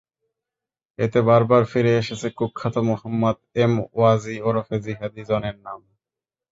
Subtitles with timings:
[0.99, 5.79] এতে বারবার ফিরে এসেছে কুখ্যাত মোহাম্মাদ এমওয়াজি ওরফে জিহাদি জনের নাম।